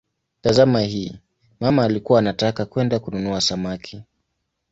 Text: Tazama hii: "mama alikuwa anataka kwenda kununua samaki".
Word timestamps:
Tazama 0.41 0.81
hii: 0.81 1.19
"mama 1.59 1.83
alikuwa 1.83 2.19
anataka 2.19 2.65
kwenda 2.65 2.99
kununua 2.99 3.41
samaki". 3.41 4.03